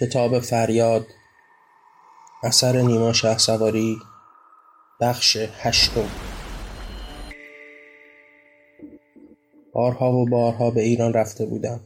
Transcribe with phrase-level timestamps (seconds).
[0.00, 1.06] کتاب فریاد
[2.42, 3.98] اثر نیما شه سواری
[5.00, 6.08] بخش هشتم.
[9.72, 11.80] بارها و بارها به ایران رفته بودم.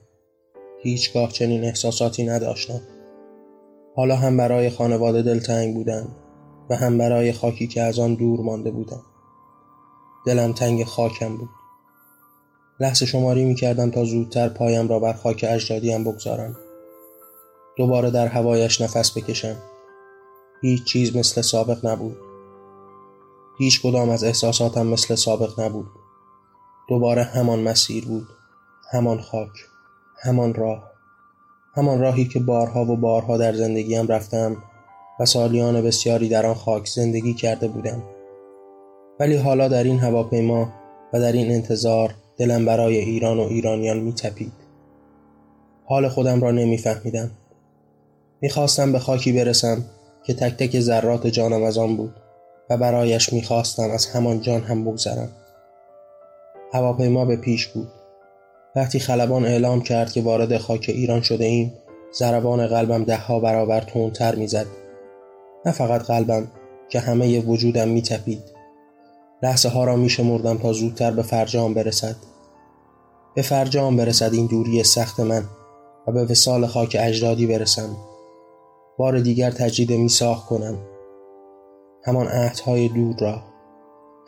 [0.82, 2.80] هیچگاه چنین احساساتی نداشتم.
[3.96, 6.16] حالا هم برای خانواده دلتنگ بودم
[6.70, 9.02] و هم برای خاکی که از آن دور مانده بودم.
[10.26, 11.50] دلم تنگ خاکم بود.
[12.80, 16.56] لحظه شماری می کردم تا زودتر پایم را بر خاک اجدادیم بگذارم.
[17.76, 19.56] دوباره در هوایش نفس بکشم.
[20.62, 22.16] هیچ چیز مثل سابق نبود.
[23.58, 25.86] هیچ کدام از احساساتم مثل سابق نبود.
[26.88, 28.26] دوباره همان مسیر بود.
[28.92, 29.50] همان خاک.
[30.22, 30.90] همان راه.
[31.76, 34.56] همان راهی که بارها و بارها در زندگیم رفتم
[35.20, 38.02] و سالیان بسیاری در آن خاک زندگی کرده بودم.
[39.20, 40.72] ولی حالا در این هواپیما
[41.12, 44.52] و در این انتظار دلم برای ایران و ایرانیان می تپید.
[45.84, 47.30] حال خودم را نمیفهمیدم.
[48.44, 49.84] می‌خواستم به خاکی برسم
[50.24, 52.14] که تک تک ذرات جانم از آن بود
[52.70, 55.28] و برایش می‌خواستم از همان جان هم بگذرم.
[56.72, 57.88] هواپیما به پیش بود.
[58.76, 61.72] وقتی خلبان اعلام کرد که وارد خاک ایران شده ایم
[62.18, 64.66] ضربان قلبم دهها برابر تندتر می‌زد
[65.66, 66.46] نه فقط قلبم
[66.88, 68.42] که همه وجودم میتپید
[69.42, 72.16] لحظه ها را میشمردم تا زودتر به فرجام برسد
[73.34, 75.44] به فرجام برسد این دوری سخت من
[76.06, 77.96] و به وسال خاک اجدادی برسم
[78.98, 80.78] بار دیگر تجدید میساخ کنم.
[82.04, 83.42] همان عهدهای دور را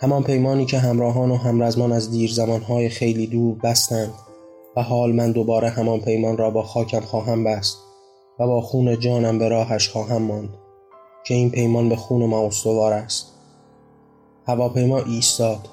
[0.01, 4.13] همان پیمانی که همراهان و همرزمان از دیر زمانهای خیلی دور بستند
[4.77, 7.79] و حال من دوباره همان پیمان را با خاکم خواهم بست
[8.39, 10.49] و با خون جانم به راهش خواهم ماند
[11.25, 13.33] که این پیمان به خون ما استوار است.
[14.47, 15.69] هواپیما ایستاد.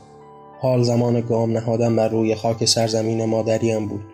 [0.62, 4.06] حال زمان گام نهادن بر روی خاک سرزمین مادریم بود.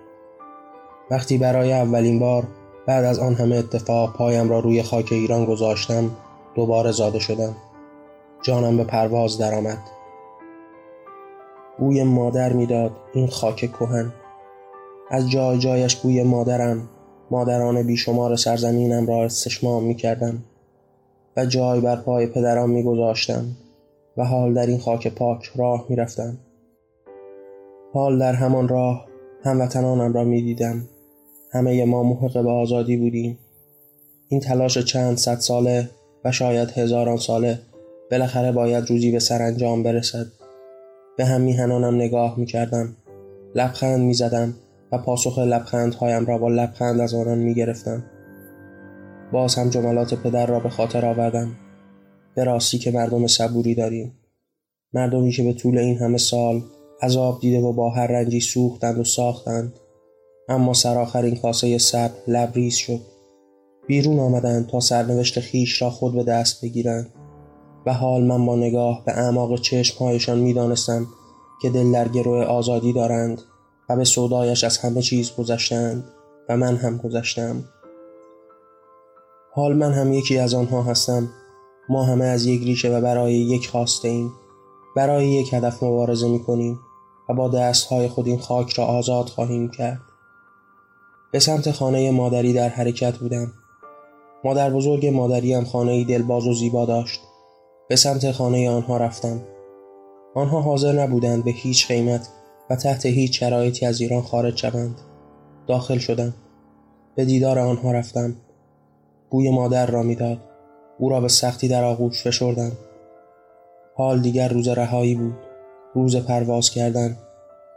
[1.11, 2.47] وقتی برای اولین بار
[2.89, 6.11] بعد از آن همه اتفاق پایم را روی خاک ایران گذاشتم
[6.55, 7.55] دوباره زاده شدم
[8.41, 9.77] جانم به پرواز درآمد
[11.79, 14.13] بوی مادر می‌داد این خاک کهن
[15.09, 16.89] از جای جایش بوی مادرم
[17.31, 20.43] مادران بیشمار سرزمینم را استشمام می کردم
[21.37, 23.45] و جای بر پای پدرم می گذاشتم
[24.17, 26.37] و حال در این خاک پاک راه می رفتم.
[27.93, 29.05] حال در همان راه
[29.43, 30.87] هموطنانم را می دیدم.
[31.51, 33.39] همه ما محق به آزادی بودیم.
[34.27, 35.89] این تلاش چند صد ساله
[36.25, 37.59] و شاید هزاران ساله
[38.11, 40.25] بالاخره باید روزی به سرانجام برسد.
[41.17, 42.95] به هم میهنانم نگاه می کردم.
[43.55, 44.53] لبخند می زدم
[44.91, 48.03] و پاسخ لبخندهایم را با لبخند از آنان می گرفتم.
[49.31, 51.55] باز هم جملات پدر را به خاطر آوردم.
[52.35, 54.13] به راستی که مردم صبوری داریم
[54.93, 56.61] مردمی که به طول این همه سال
[57.01, 59.78] عذاب دیده و با هر رنجی سوختند و ساختند
[60.49, 62.99] اما سرآخر این کاسه سب لبریز شد.
[63.87, 67.13] بیرون آمدند تا سرنوشت خیش را خود به دست بگیرند.
[67.85, 71.07] و حال من با نگاه به اعماق چشمهایشان می‌دانستم
[71.61, 73.41] که دل در گروه آزادی دارند
[73.89, 76.03] و به سودایش از همه چیز گذشتند
[76.49, 77.63] و من هم گذشتم.
[79.53, 81.29] حال من هم یکی از آنها هستم.
[81.89, 84.31] ما همه از یک ریشه و برای یک خواسته ایم.
[84.95, 86.79] برای یک هدف مبارزه می کنیم
[87.29, 89.99] و با دستهای خود این خاک را آزاد خواهیم کرد.
[91.31, 93.53] به سمت خانه مادری در حرکت بودم.
[94.43, 97.21] مادر بزرگ مادریم خانه دلباز و زیبا داشت.
[97.89, 99.41] به سمت خانه آنها رفتم.
[100.35, 102.29] آنها حاضر نبودند به هیچ قیمت
[102.69, 105.01] و تحت هیچ شرایطی از ایران خارج شوند.
[105.67, 106.33] داخل شدم.
[107.15, 108.35] به دیدار آنها رفتم.
[109.29, 110.37] بوی مادر را می‌داد.
[110.99, 112.71] او را به سختی در آغوش فشردم.
[113.95, 115.37] حال دیگر روز رهایی بود.
[115.95, 117.17] روز پرواز کردن.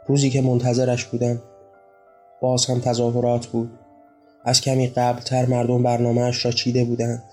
[0.07, 1.41] روزی که منتظرش بودم.
[2.43, 3.71] باز هم تظاهرات بود
[4.45, 7.23] از کمی قبلتر مردم برنامهاش را چیده بودند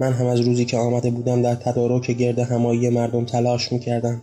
[0.00, 4.22] من هم از روزی که آمده بودم در تدارک گرد همایی مردم تلاش می کردم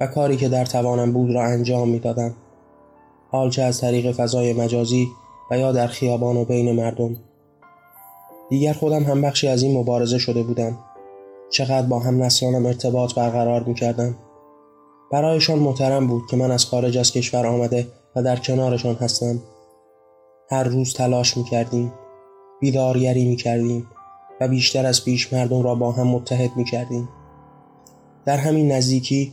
[0.00, 2.34] و کاری که در توانم بود را انجام می دادم.
[3.30, 5.08] حال چه از طریق فضای مجازی
[5.50, 7.16] و یا در خیابان و بین مردم
[8.50, 10.78] دیگر خودم هم بخشی از این مبارزه شده بودم
[11.50, 14.14] چقدر با هم نسلانم ارتباط برقرار می کردم.
[15.12, 17.86] برایشان محترم بود که من از خارج از کشور آمده
[18.16, 19.42] و در کنارشان هستم.
[20.50, 21.92] هر روز تلاش می کردیم
[22.60, 23.86] بیدارگری می کردیم
[24.40, 27.08] و بیشتر از پیش مردم را با هم متحد می کردیم
[28.24, 29.32] در همین نزدیکی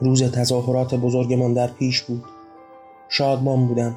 [0.00, 2.24] روز تظاهرات بزرگمان در پیش بود.
[3.08, 3.96] شادمان بودم.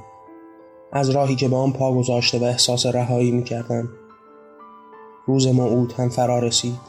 [0.91, 3.89] از راهی که به آن پا گذاشته و احساس رهایی می کردم
[5.27, 6.79] روز موعود هم فرا رسید.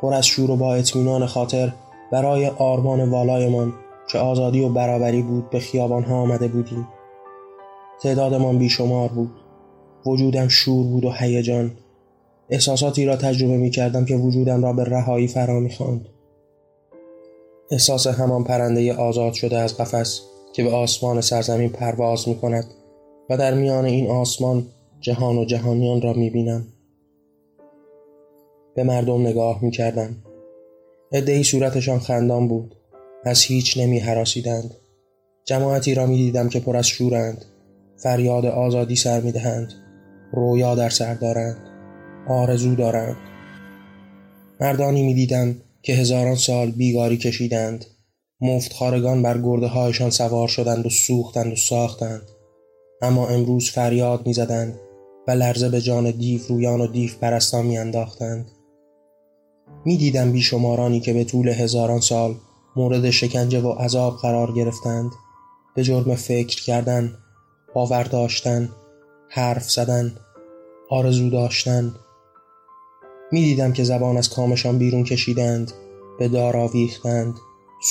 [0.00, 1.72] پر از شور و با اطمینان خاطر
[2.12, 3.74] برای آرمان والایمان
[4.08, 6.88] که آزادی و برابری بود به خیابانها آمده بودیم
[8.02, 9.30] تعدادمان بیشمار بود
[10.06, 11.70] وجودم شور بود و هیجان
[12.50, 16.08] احساساتی را تجربه می کردم که وجودم را به رهایی فرا می خواند.
[17.70, 20.20] احساس همان پرنده آزاد شده از قفس
[20.52, 22.64] که به آسمان سرزمین پرواز می کند
[23.30, 24.66] و در میان این آسمان
[25.00, 26.66] جهان و جهانیان را می بینم.
[28.74, 30.16] به مردم نگاه می کردم.
[31.12, 32.77] ادهی صورتشان خندان بود.
[33.24, 34.74] از هیچ نمی حراسیدند.
[35.44, 37.44] جماعتی را می دیدم که پر از شورند.
[38.02, 39.72] فریاد آزادی سر می دهند.
[40.32, 41.56] رویا در سر دارند.
[42.28, 43.16] آرزو دارند.
[44.60, 47.84] مردانی می دیدم که هزاران سال بیگاری کشیدند.
[48.40, 52.22] مفتخارگان بر گرده هایشان سوار شدند و سوختند و ساختند.
[53.02, 54.80] اما امروز فریاد می زدند
[55.28, 58.50] و لرزه به جان دیو رویان و دیو پرستان می انداختند.
[59.84, 62.34] می دیدم بیشمارانی که به طول هزاران سال
[62.78, 65.10] مورد شکنجه و عذاب قرار گرفتند.
[65.74, 67.18] به جرم فکر کردن
[67.74, 68.70] باور داشتن
[69.28, 70.14] حرف زدن
[70.90, 71.94] آرزو داشتن.
[73.32, 75.72] می دیدم که زبان از کامشان بیرون کشیدند
[76.18, 77.34] به دار آویختند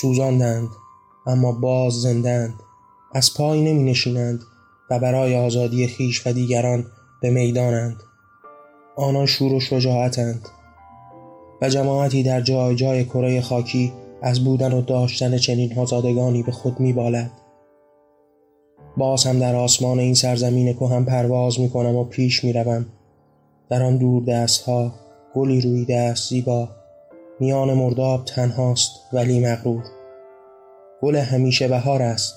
[0.02, 0.70] سوزاندند
[1.26, 2.54] اما باز زندند.
[3.14, 4.40] از پای نمی نشینند
[4.90, 6.86] و برای آزادی خیش و دیگران
[7.22, 8.04] به می‌دانند.
[8.96, 10.50] آنان شور و شجاعتند.
[11.62, 16.80] و جماعتی در جای جای کره خاکی از بودن و داشتن چنین آزادگانی به خود
[16.80, 17.32] میبالد.
[18.98, 22.86] باز هم در آسمان این سرزمین هم پرواز می کنم و پیش می روم.
[23.70, 24.92] در آن دور دست ها
[25.36, 26.70] گلی رویده است زیبا.
[27.40, 29.84] میان مرداب تنهاست ولی مغرور.
[31.02, 32.36] گل همیشه بهار است.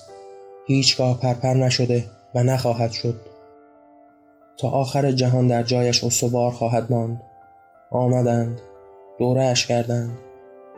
[0.67, 2.05] هیچگاه پرپر نشده
[2.35, 3.15] و نخواهد شد.
[4.57, 7.21] تا آخر جهان در جایش استوار خواهد ماند.
[7.91, 8.61] آمدند.
[9.19, 10.17] دورش کردند.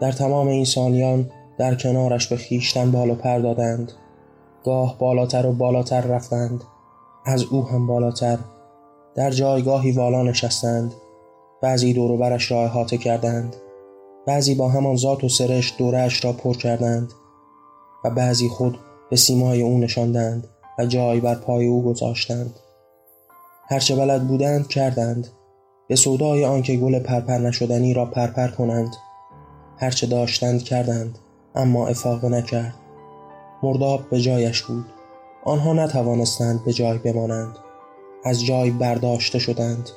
[0.04, 3.92] در تمام این سالیان در کنارش به خیشتن بالا پر دادند.
[4.64, 6.64] گاه بالاتر و بالاتر رفتند.
[7.26, 8.38] از او هم بالاتر.
[9.16, 10.94] در جایگاهی والا نشستند.
[11.62, 13.56] بعضی دور برش را احاطه کردند.
[14.28, 17.12] بعضی با همان ذات و سرش دورش را پر کردند.
[18.06, 18.78] و بعضی خود
[19.10, 20.48] به سیمای او نشاندند
[20.80, 22.56] و جای بر پای او گذاشتند.
[23.70, 25.28] هرچه بلد بودند کردند.
[25.88, 28.96] به سودای آنکه گل پرپر نشدنی را پرپر کنند.
[29.84, 31.20] هرچه داشتند کردند
[31.56, 32.74] اما افاقه نکرد.
[33.64, 34.86] مرداب به جایش بود.
[35.44, 37.56] آنها نتوانستند به جای بمانند.
[38.26, 39.90] از جای برداشته شدند.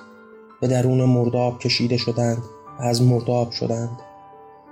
[0.61, 2.43] به درون مرداب کشیده شدند.
[2.81, 3.99] از مرداب شدند.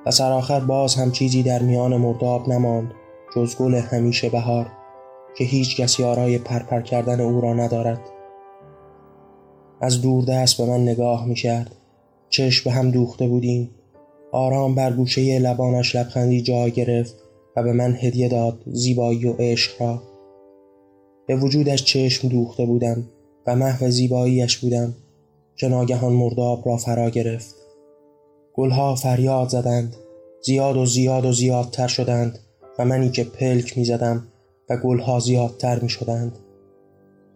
[0.06, 2.94] و سرآخر باز هم چیزی در میان مرداب نماند
[3.36, 4.66] جز گل همیشه بهار
[5.36, 8.00] که هیچ کسی آرای پرپر کردن او را ندارد.
[9.80, 11.74] از دور دست به من نگاه می کرد
[12.28, 13.70] چشم به هم دوخته بودیم.
[14.34, 17.14] آرام بر گوشه لبانش لبخندی جای گرفت
[17.56, 20.02] و به من هدیه داد زیبایی و عشق را.
[21.26, 23.04] به وجودش چشم دوخته بودم
[23.46, 24.94] و محو زیباییش بودم
[25.56, 27.54] که ناگهان مرداب را فرا گرفت.
[28.54, 29.96] گلها فریاد زدند
[30.44, 32.38] زیاد و زیاد و زیادتر شدند
[32.78, 34.26] و منی که پلک می زدم
[34.70, 36.38] و گلها زیادتر می شدند.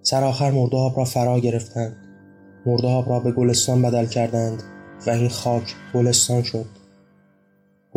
[0.03, 1.97] سرآخر مرداب را فرا گرفتند.
[2.67, 4.62] مرداب را به گلستان بدل کردند
[5.06, 6.77] و این خاک گلستان شد.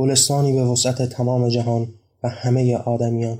[0.01, 1.93] گلستانی به وسعت تمام جهان
[2.23, 3.39] و همه آدمیان.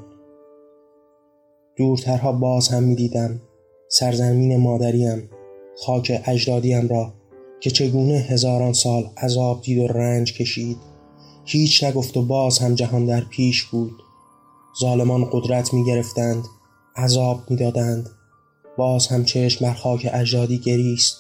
[1.78, 3.42] دورترها باز هم می دیدم
[3.90, 5.30] سرزمین مادریم
[5.86, 7.14] خاک اجدادیم را
[7.60, 10.78] که چگونه هزاران سال عذاب دید و رنج کشید.
[11.46, 14.04] هیچ نگفت و باز هم جهان در پیش بود.
[14.82, 16.44] ظالمان قدرت می گرفتند
[16.96, 18.10] عذاب می دادند
[18.78, 21.18] باز هم چشم بر خاک اجدادی گریست.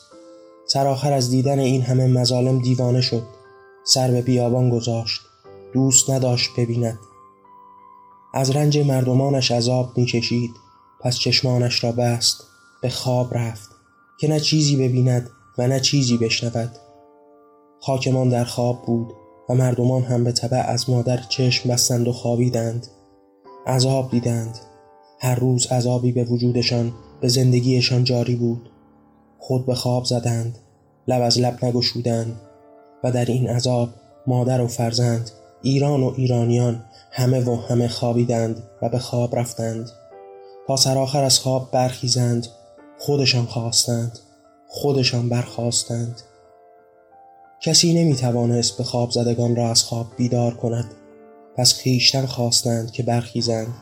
[0.67, 3.24] سرآخر از دیدن این همه مظالم دیوانه شد.
[3.83, 5.30] سر به بیابان گذاشت.
[5.73, 6.99] دوست نداشت ببیند.
[8.33, 10.51] از رنج مردمانش عذاب می‌کشید
[11.01, 12.43] پس چشمانش را بست
[12.81, 13.69] به خواب رفت
[14.19, 16.71] که نه چیزی ببیند و نه چیزی بشنود.
[17.81, 19.13] خاکمان در خواب بود
[19.49, 22.87] و مردمان هم به طبع از مادر چشم بستند و خوابیدند.
[23.67, 24.57] عذاب دیدند.
[25.19, 28.69] هر روز عذابی به وجودشان به زندگیشان جاری بود.
[29.39, 30.57] خود به خواب زدند
[31.07, 32.41] لب از لب نگشودند
[33.03, 33.89] و در این عذاب
[34.27, 39.89] مادر و فرزند ایران و ایرانیان همه و همه خوابیدند و به خواب رفتند.
[40.67, 42.47] تا سرآخر از خواب برخیزند
[42.99, 44.19] خودشان خواستند
[44.67, 46.21] خودشان برخواستند
[47.61, 50.85] کسی نمی توانست به خواب زدگان را از خواب بیدار کند.
[51.57, 53.73] پس خیشتن خواستند که برخیزند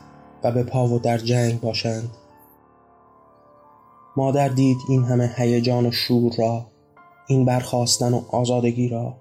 [0.44, 2.10] و به پا و در جنگ باشند.
[4.16, 6.66] مادر دید این همه هیجان و شور را
[7.26, 9.16] این برخواستن و آزادگی را.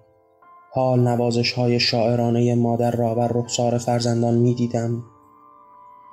[0.71, 5.03] حال نوازش های شاعرانه مادر را بر رخسار فرزندان می دیدم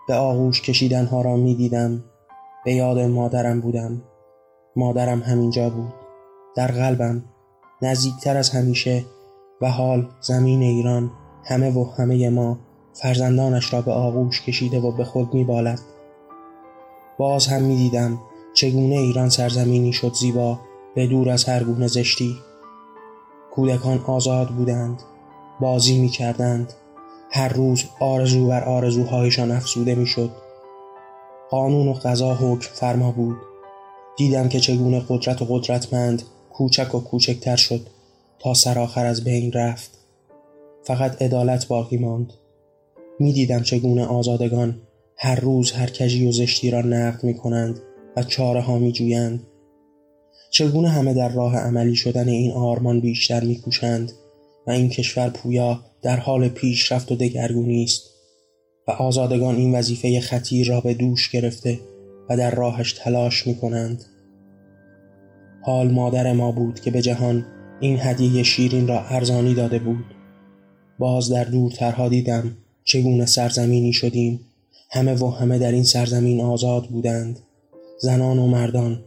[0.09, 2.05] به آغوش کشیدن ها را می دیدم
[2.65, 4.03] به یاد مادرم بودم.
[4.77, 5.95] مادرم همینجا بود.
[6.57, 7.25] در قلبم.
[7.83, 9.05] نزدیکتر از همیشه
[9.61, 11.11] و حال زمین ایران.
[11.45, 12.59] همه و همه ما
[12.93, 15.81] فرزندانش را به آغوش کشیده و به خود میبالد.
[17.19, 18.19] باز هم می‌دیدم
[18.55, 20.59] چگونه ایران سرزمینی شد زیبا.
[20.95, 22.37] به دور از هر گونه زشتی.
[23.57, 25.03] کودکان آزاد بودند
[25.61, 26.73] بازی می کردند
[27.31, 30.31] هر روز آرزو بر آرزوهایشان افزوده می شد
[31.51, 33.37] قانون و قضا حکم فرما بود.
[34.17, 36.23] دیدم که چگونه قدرت و قدرتمند
[36.53, 37.87] کوچک و کوچکتر شد
[38.39, 39.91] تا سرآخر از بین رفت.
[40.83, 42.33] فقط عدالت باقی ماند.
[43.19, 44.81] می‌دیدم چگونه آزادگان
[45.17, 47.81] هر روز هر کجی و زشتی را نقد می کنند
[48.17, 49.47] و چاره ها می جویند
[50.51, 54.13] چگونه همه در راه عملی شدن این آرمان بیشتر میکوشند
[54.67, 58.11] و این کشور پویا در حال پیشرفت و دگرگونی است
[58.89, 61.81] و آزادگان این وظیفه خطیر را به دوش گرفته
[62.29, 64.05] و در راهش تلاش می کنند.
[65.63, 67.47] حال مادر ما بود که به جهان
[67.81, 70.05] این هدیه شیرین را ارزانی داده بود.
[70.99, 74.41] باز در دورترها دیدم چگونه سرزمینی شدیم.
[74.91, 77.39] همه و همه در این سرزمین آزاد بودند.
[78.01, 79.05] زنان و مردان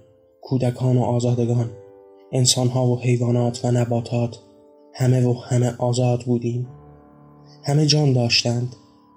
[0.49, 1.69] کودکان و آزادگان
[2.31, 4.39] انسانها و حیوانات و نباتات
[4.93, 6.67] همه و همه آزاد بودیم.
[7.63, 8.75] همه جان داشتند.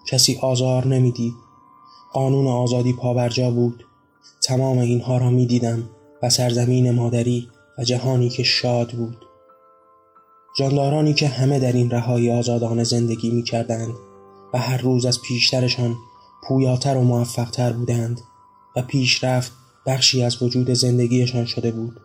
[0.09, 1.33] کسی آزار نمی‌دید.
[2.13, 3.85] قانون آزادی پابرجا بود.
[4.43, 5.91] تمام اینها را می‌دیدم
[6.23, 7.49] و سرزمین مادری
[7.79, 9.17] و جهانی که شاد بود.
[10.59, 13.95] جاندارانی که همه در این رهایی آزادانه زندگی می کردند
[14.55, 15.97] و هر روز از پیشترشان
[16.49, 18.21] پویاتر و موفقتر بودند
[18.77, 22.01] و پیشرفت بخشی از وجود زندگیشان شده بود.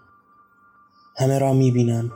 [1.17, 2.11] همه را می بینم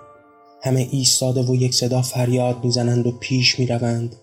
[0.64, 4.16] همه ایستاده و یک صدا فریاد می‌زنند و پیش می روند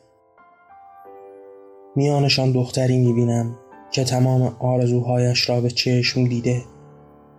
[1.96, 3.56] میانشان دختری می بینم
[3.92, 6.62] که تمام آرزوهایش را به چشم دیده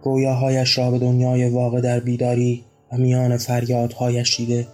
[0.03, 4.68] رویاهایش را به دنیای واقع در بیداری و میان فریادهایش دیده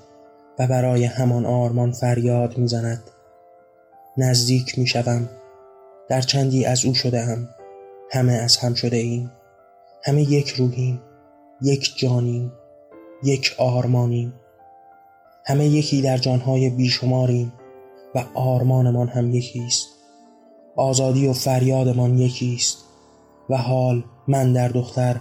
[0.59, 3.03] و برای همان آرمان فریاد می‌زند.
[4.17, 5.29] نزدیک می شوم
[6.09, 7.49] در چندی از او شده هم
[8.11, 9.31] همه از هم شده ایم.
[10.03, 11.01] همه یک روحیم
[11.61, 12.51] یک جانیم
[13.23, 14.33] یک آرمانیم.
[15.45, 17.53] همه یکی در جانهای بیشماریم
[18.15, 19.87] و آرمانمان هم یکی است
[20.75, 22.77] آزادی و فریادمان یکی است
[23.49, 25.19] و حال من در دختر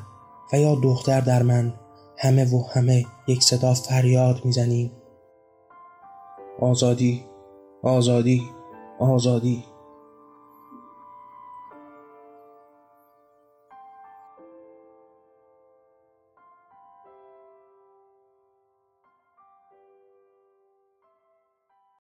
[0.53, 1.75] و یا دختر در من
[2.19, 4.93] همه و همه یک صدا فریاد می‌زنیم.
[6.61, 7.25] آزادی
[7.83, 8.43] آزادی
[9.01, 9.65] آزادی.